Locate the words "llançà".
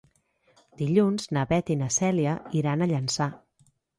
2.95-3.31